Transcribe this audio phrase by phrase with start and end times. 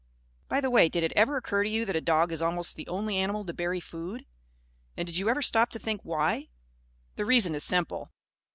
[0.47, 2.87] By the way, did it ever occur to you that a dog is almost the
[2.87, 4.25] only animal to bury food?
[4.97, 6.49] And did you ever stop to think why?
[7.17, 8.09] The reason is simple.